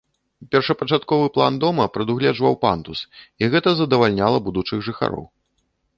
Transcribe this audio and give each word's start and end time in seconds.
Першапачатковы 0.53 1.27
план 1.35 1.59
дома 1.65 1.85
прадугледжваў 1.97 2.57
пандус, 2.65 2.99
і 3.41 3.53
гэта 3.57 3.69
задавальняла 3.81 4.37
будучых 4.49 4.79
жыхароў. 4.89 5.25